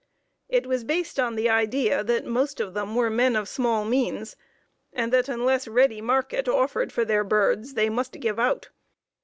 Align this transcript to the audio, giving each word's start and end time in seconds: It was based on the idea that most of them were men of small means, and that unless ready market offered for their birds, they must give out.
It 0.49 0.65
was 0.65 0.83
based 0.83 1.19
on 1.19 1.35
the 1.35 1.47
idea 1.47 2.03
that 2.03 2.25
most 2.25 2.59
of 2.59 2.73
them 2.73 2.95
were 2.95 3.11
men 3.11 3.35
of 3.35 3.47
small 3.47 3.85
means, 3.85 4.35
and 4.91 5.13
that 5.13 5.29
unless 5.29 5.67
ready 5.67 6.01
market 6.01 6.47
offered 6.47 6.91
for 6.91 7.05
their 7.05 7.23
birds, 7.23 7.75
they 7.75 7.87
must 7.87 8.13
give 8.19 8.39
out. 8.39 8.69